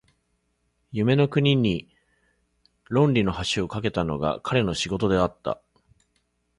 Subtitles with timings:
[0.91, 1.87] 夢の国に
[2.89, 5.61] 論理の橋を架けたのが彼の仕事であった。